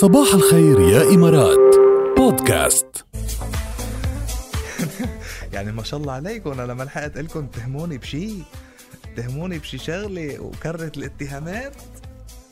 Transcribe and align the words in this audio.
صباح 0.00 0.34
الخير 0.34 0.80
يا 0.80 1.14
إمارات. 1.14 1.76
بودكاست. 2.16 3.04
يعني 5.52 5.72
ما 5.72 5.82
شاء 5.82 6.00
الله 6.00 6.12
عليكم 6.12 6.50
أنا 6.50 6.72
لما 6.72 6.82
لحقت 6.84 7.18
لكم 7.18 7.44
اتهموني 7.44 7.98
بشي 7.98 8.30
اتهموني 9.04 9.58
بشي 9.58 9.78
شغلة 9.78 10.40
وكررت 10.40 10.96
الاتهامات. 10.96 11.76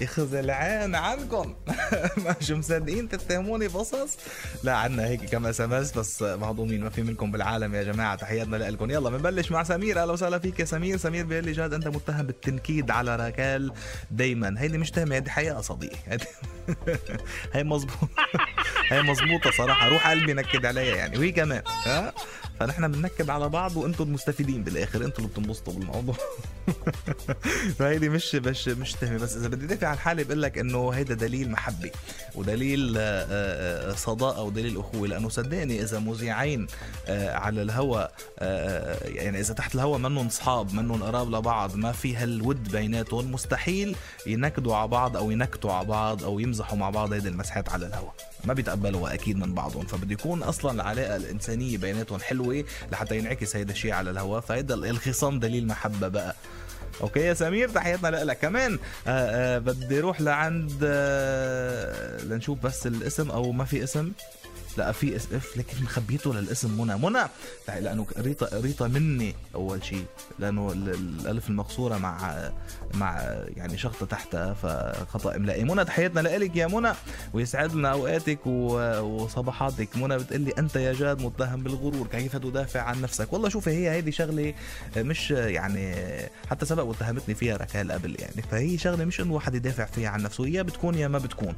يخزي 0.00 0.52
العين 0.52 0.94
عنكم. 0.94 1.54
ما 2.24 2.34
شو 2.40 2.56
مصدقين 2.56 3.08
تتهموني 3.08 3.68
بقصص؟ 3.68 4.16
لا 4.62 4.76
عنا 4.76 5.06
هيك 5.06 5.24
كم 5.24 5.46
SMS 5.46 5.92
بس 5.92 6.22
مهضومين 6.22 6.84
ما 6.84 6.90
في 6.90 7.02
منكم 7.02 7.30
بالعالم 7.32 7.74
يا 7.74 7.82
جماعة 7.82 8.14
تحياتنا 8.14 8.56
لكم. 8.56 8.90
يلا 8.90 9.10
بنبلش 9.10 9.50
مع 9.50 9.62
سمير. 9.62 10.02
أهلا 10.02 10.12
وسهلا 10.12 10.38
فيك 10.38 10.60
يا 10.60 10.64
سمير. 10.64 10.96
سمير 10.96 11.26
بيقول 11.26 11.44
لي 11.44 11.52
جاد 11.52 11.74
أنت 11.74 11.88
متهم 11.88 12.26
بالتنكيد 12.26 12.90
على 12.90 13.16
راكال 13.16 13.72
دايما. 14.10 14.54
هيدي 14.58 14.78
مش 14.78 14.90
تهمة 14.90 15.14
هيدي 15.14 15.30
حقيقه 15.30 15.60
صديقي. 15.60 15.96
هي 17.54 17.64
مظبوط. 17.64 18.10
هي 18.90 19.02
مظبوطة 19.02 19.50
صراحة. 19.50 19.88
روح 19.88 20.10
قلبي 20.10 20.32
نكد 20.34 20.66
عليا 20.66 20.96
يعني. 20.96 21.18
وهي 21.18 21.32
كمان 21.32 21.62
ها؟ 21.86 22.12
فنحن 22.60 22.92
بننكد 22.92 23.30
على 23.30 23.48
بعض 23.48 23.76
وأنتم 23.76 24.04
المستفيدين 24.04 24.64
بالاخر. 24.64 25.04
أنتم 25.04 25.22
اللي 25.22 25.28
بتنبسطوا 25.28 25.72
بالموضوع. 25.72 26.14
فهيدي 27.78 28.08
مش 28.08 28.34
مش 28.34 28.68
مش 28.68 28.92
تهمة. 28.92 29.18
بس 29.18 29.36
إذا 29.36 29.48
بدي 29.48 29.66
دافع 29.66 29.88
عن 29.88 29.98
حالي 29.98 30.24
بقول 30.24 30.42
لك 30.42 30.58
إنه 30.58 30.90
هيدا 30.90 31.14
دليل 31.14 31.50
محبه 31.50 31.90
ودليل 32.34 32.94
آه، 32.98 33.26
آه، 33.30 33.94
صداقة 33.94 34.42
ودليل 34.42 34.78
أخوة. 34.78 35.08
لأنه 35.08 35.28
صدقني 35.28 35.82
إذا 35.82 35.98
مذيعين 35.98 36.66
آه، 37.08 37.36
على 37.36 37.62
الهواء 37.62 38.12
يعني 39.04 39.40
إذا 39.40 39.54
تحت 39.54 39.74
الهواء 39.74 39.98
منهم 39.98 40.26
اصحاب 40.26 40.74
منهم 40.74 41.02
قراب 41.02 41.34
لبعض 41.34 41.76
ما 41.76 41.92
في 41.92 42.16
هالود 42.16 42.68
بيناتهم 42.72 43.32
مستحيل 43.32 43.96
ينكدوا 44.26 44.76
على 44.76 44.88
بعض 44.88 45.16
أو 45.16 45.30
ينكتوا 45.30 45.72
على 45.72 45.86
بعض 45.86 46.24
أو 46.24 46.38
يمزحوا 46.38 46.78
مع 46.78 46.90
بعض 46.90 47.12
هيدي 47.12 47.28
المزحات 47.28 47.68
على 47.68 47.86
الهواء 47.86 48.14
ما 48.44 48.54
بيتقبلوها 48.54 49.14
أكيد 49.14 49.36
من 49.36 49.54
بعضهم. 49.54 49.86
فبده 49.86 50.12
يكون 50.12 50.42
أصلا 50.42 50.72
العلاقة 50.72 51.16
الإنسانية 51.16 51.78
بيناتهم 51.78 52.20
حلوة 52.20 52.49
لحتى 52.92 53.18
ينعكس 53.18 53.56
هيدا 53.56 53.72
الشيء 53.72 53.92
على 53.92 54.10
الهواء 54.10 54.40
فهيدا 54.40 54.74
الخصام 54.74 55.38
دليل 55.40 55.66
محبة 55.66 56.08
بقى. 56.08 56.34
okay 57.00 57.20
يا 57.20 57.34
سمير 57.34 57.68
تحياتنا 57.68 58.24
لك 58.24 58.38
كمان 58.38 58.72
آآ 58.72 58.78
آه، 59.08 59.10
آآ 59.10 59.56
آه، 59.56 59.58
بدي 59.58 59.98
أروح 59.98 60.20
لعند 60.20 60.78
آه، 60.82 62.24
لنشوف 62.24 62.58
بس 62.58 62.86
الاسم 62.86 63.30
أو 63.30 63.52
ما 63.52 63.64
في 63.64 63.84
اسم. 63.84 64.12
لا 64.78 64.92
في 64.92 65.16
اسم 65.16 65.56
لكن 65.56 65.84
مخبيته 65.84 66.34
للاسم 66.34 66.80
منى. 66.80 66.96
منى 66.96 67.22
لأنه 67.68 68.06
ريطا 68.18 68.60
ريطا 68.60 68.88
مني 68.88 69.34
أول 69.54 69.84
شيء 69.84 70.04
لأنه 70.38 70.72
الألف 70.72 71.48
المقصورة 71.48 71.98
مع 71.98 72.38
مع 72.94 73.20
يعني 73.56 73.78
شخطة 73.78 74.06
تحتها 74.06 74.54
فخطأ 74.54 75.36
املائي 75.36 75.64
منى 75.64 75.84
تحياتنا 75.84 76.20
لك 76.20 76.56
يا 76.56 76.66
منى 76.66 76.92
ويسعد 77.32 77.74
لنا 77.74 77.92
اوقاتك 77.92 78.46
وصباحاتك. 78.46 79.96
منى 79.96 80.18
بتقول 80.18 80.40
لي 80.40 80.52
أنت 80.58 80.76
يا 80.76 80.92
جاد 80.92 81.22
متهم 81.22 81.62
بالغرور 81.62 82.06
كيف 82.06 82.36
تدافع 82.36 82.80
عن 82.80 83.00
نفسك؟ 83.00 83.32
والله 83.32 83.48
شوفي 83.48 83.70
هي 83.70 83.90
هيدي 83.90 84.12
شغلة 84.12 84.54
مش 84.96 85.30
يعني 85.30 85.94
حتى 86.50 86.66
سبق 86.66 86.82
واتهمتني 86.82 87.34
فيها 87.34 87.56
ركال 87.56 87.92
قبل 87.92 88.16
يعني. 88.20 88.42
فهي 88.50 88.78
شغلة 88.78 89.04
مش 89.04 89.20
إنه 89.20 89.32
واحد 89.34 89.54
يدافع 89.54 89.84
فيها 89.84 90.08
عن 90.08 90.22
نفسه 90.22 90.46
يا 90.46 90.62
بتكون 90.62 90.94
يا 90.94 91.08
ما 91.08 91.18
بتكون. 91.18 91.54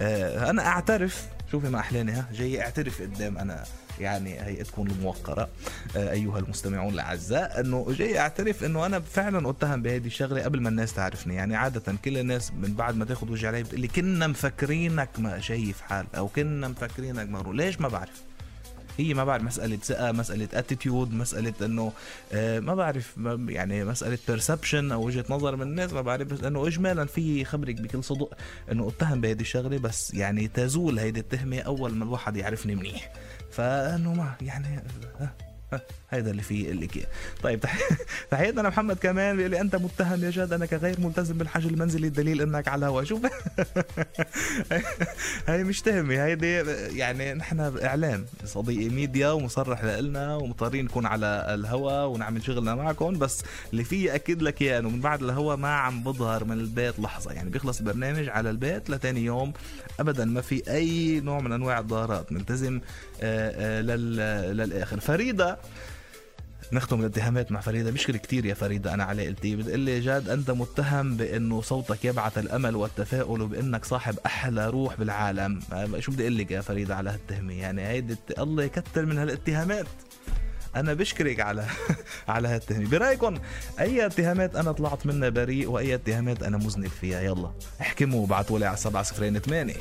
آه، 0.00 0.50
أنا 0.50 0.66
أعترف 0.66 1.26
شوفي 1.50 1.68
ما 1.68 1.78
احلاني 1.80 2.12
ها؟ 2.12 2.28
جاي 2.32 2.60
اعترف 2.62 3.02
قدام 3.02 3.38
أنا 3.38 3.64
يعني 4.00 4.42
هيئتكم 4.42 4.86
الموقرة 4.86 5.48
آه، 5.96 6.10
أيها 6.10 6.38
المستمعون 6.38 6.92
الأعزاء 6.94 7.60
أنه 7.60 7.86
جاي 7.98 8.18
أعترف 8.18 8.64
أنه 8.64 8.86
أنا 8.86 9.00
فعلا 9.00 9.50
أتهم 9.50 9.82
بهذه 9.82 10.06
الشغلة 10.06 10.42
قبل 10.42 10.60
ما 10.60 10.68
الناس 10.68 10.94
تعرفني. 10.94 11.34
يعني 11.34 11.56
عادة 11.56 11.94
كل 12.04 12.18
الناس 12.18 12.52
من 12.52 12.74
بعد 12.74 12.96
ما 12.96 13.04
تاخذ 13.04 13.30
وجه 13.30 13.46
علي 13.48 13.62
بتقول 13.62 13.80
لي 13.80 13.88
كنا 13.88 14.26
مفكرينك 14.26 15.08
ما 15.18 15.40
شايف 15.40 15.80
حال 15.80 16.06
أو 16.16 16.28
كنا 16.28 16.68
مفكرينك 16.68 17.28
مغرور 17.28 17.54
ليش 17.54 17.80
ما 17.80 17.88
بعرف؟ 17.88 18.22
هي 18.98 19.14
ما 19.14 19.24
بعرف 19.24 19.42
مسألة 19.42 19.76
ثقة 19.76 20.12
مسألة 20.12 20.48
attitude 20.54 21.14
مسألة 21.14 21.54
إنه 21.62 21.92
آه، 22.32 22.60
ما 22.60 22.74
بعرف 22.74 23.16
يعني 23.48 23.84
مسألة 23.84 24.18
perception 24.28 24.92
أو 24.92 25.06
وجهة 25.06 25.24
نظر 25.30 25.56
من 25.56 25.62
الناس 25.62 25.92
ما 25.92 26.00
بعرف 26.00 26.28
بس 26.28 26.44
إنه 26.44 26.66
اجمالا 26.66 27.04
في 27.04 27.44
خبرك 27.44 27.74
بكل 27.74 28.04
صدق 28.04 28.34
إنه 28.72 28.88
اتهم 28.88 29.20
بهيدي 29.20 29.42
الشغلة 29.42 29.78
بس 29.78 30.14
يعني 30.14 30.48
تزول 30.48 30.98
هيدي 30.98 31.20
التهمة 31.20 31.60
أول 31.60 31.94
ما 31.94 32.04
الواحد 32.04 32.36
يعرفني 32.36 32.74
منيح. 32.74 33.12
فإنه 33.50 34.14
ما 34.14 34.34
يعني 34.40 34.82
آه، 35.20 35.30
هذا 36.16 36.30
اللي 36.30 36.42
فيه 36.42 36.70
اللي 36.70 36.86
كي. 36.86 37.04
طيب 37.42 37.60
تحياتنا 38.30 38.60
لمحمد 38.60 38.96
كمان 38.96 39.36
بيقول 39.36 39.50
لي 39.50 39.60
أنت 39.60 39.76
متهم 39.76 40.24
يا 40.24 40.30
جاد 40.30 40.52
انك 40.52 40.74
غير 40.74 41.00
ملتزم 41.00 41.38
بالحجر 41.38 41.70
المنزلي 41.70 42.06
الدليل 42.06 42.42
إنك 42.42 42.68
على 42.68 42.78
الهواء 42.78 43.04
شوف. 43.04 43.20
هاي 45.48 45.64
مش 45.64 45.82
تهمه 45.82 46.24
هيدي 46.24 46.52
يعني 46.98 47.34
نحن 47.34 47.60
إعلام. 47.82 48.24
صديقي 48.44 48.88
ميديا 48.88 49.30
ومصرح 49.30 49.84
لنا 49.84 50.36
ومضطرين 50.36 50.84
نكون 50.84 51.06
على 51.06 51.46
الهواء 51.54 52.08
ونعمل 52.08 52.44
شغلنا 52.44 52.74
معكم 52.74 53.18
بس 53.18 53.42
اللي 53.72 53.84
فيه 53.84 54.14
اكد 54.14 54.42
لك 54.42 54.62
إياه 54.62 54.78
إنه 54.78 54.88
من 54.88 55.00
بعد 55.00 55.22
الهواء 55.22 55.56
ما 55.56 55.74
عم 55.74 56.02
بظهر 56.02 56.44
من 56.44 56.52
البيت 56.60 57.00
لحظة. 57.00 57.32
يعني 57.32 57.50
بيخلص 57.50 57.78
البرنامج 57.78 58.28
على 58.28 58.50
البيت 58.50 58.90
لتاني 58.90 59.24
يوم. 59.24 59.52
ابدا 60.00 60.24
ما 60.24 60.40
في 60.40 60.62
أي 60.70 61.20
نوع 61.20 61.40
من 61.40 61.52
أنواع 61.52 61.78
الظاهرات. 61.78 62.32
ملتزم 62.32 62.80
آه، 63.20 63.80
آه، 63.80 63.82
للآخر. 64.52 65.00
فريدة 65.00 65.58
نختم 66.72 67.00
الاتهامات 67.00 67.52
مع 67.52 67.60
فريدة. 67.60 67.90
بشكر 67.90 68.16
كثير 68.16 68.46
يا 68.46 68.54
فريدة 68.54 68.94
أنا 68.94 69.04
علاقتي 69.04 69.56
بتقول 69.56 69.80
لي 69.80 70.00
جاد 70.00 70.28
أنت 70.28 70.50
متهم 70.50 71.16
بأنه 71.16 71.62
صوتك 71.62 72.04
يبعث 72.04 72.38
الأمل 72.38 72.76
والتفاؤل 72.76 73.42
وبأنك 73.42 73.84
صاحب 73.84 74.18
أحلى 74.26 74.70
روح 74.70 74.94
بالعالم. 74.94 75.60
شو 75.98 76.12
بدي 76.12 76.22
أقول 76.22 76.38
لك 76.38 76.50
يا 76.50 76.60
فريدة 76.60 76.96
على 76.96 77.10
هالتهمة؟ 77.10 77.54
يعني 77.54 77.86
هيدي 77.86 78.16
الله 78.38 78.64
يكتر 78.64 79.06
من 79.06 79.18
هالاتهامات. 79.18 79.86
أنا 80.76 80.94
بشكرك 80.94 81.40
على 81.40 81.66
على 82.28 82.48
هالتهمة. 82.48 82.88
برأيكم 82.88 83.38
أي 83.80 84.06
اتهامات 84.06 84.56
أنا 84.56 84.72
طلعت 84.72 85.06
منها 85.06 85.28
بريء 85.28 85.68
وأي 85.68 85.94
اتهامات 85.94 86.42
أنا 86.42 86.56
مذنب 86.56 86.90
فيها؟ 87.00 87.20
يلا 87.20 87.50
احكموا 87.80 88.20
وابعتوا 88.20 88.58
لي 88.58 88.66
على 88.66 88.76
708 88.76 89.74